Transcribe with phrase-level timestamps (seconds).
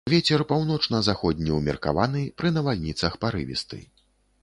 [0.11, 3.85] Вецер паўночна-заходні ўмеркаваны, пры навальніцах парывісты.